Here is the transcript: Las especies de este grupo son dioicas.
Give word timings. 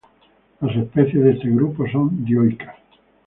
Las 0.61 0.75
especies 0.75 1.23
de 1.23 1.31
este 1.33 1.47
grupo 1.51 1.87
son 1.87 2.25
dioicas. 2.25 2.75